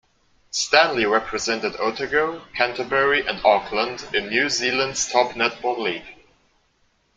[0.49, 6.15] Stanley represented Otago, Canterbury and Auckland in New Zealand's top netball league.